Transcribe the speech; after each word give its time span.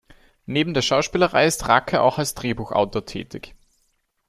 Neben 0.47 0.73
der 0.73 0.81
Schauspielerei 0.81 1.45
ist 1.45 1.67
Raacke 1.69 2.01
auch 2.01 2.17
als 2.17 2.33
Drehbuchautor 2.33 3.05
tätig. 3.05 3.53